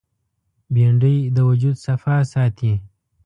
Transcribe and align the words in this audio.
بېنډۍ 0.73 1.17
د 1.35 1.37
وجود 1.49 1.75
صفا 1.85 2.17
ساتي 2.33 2.71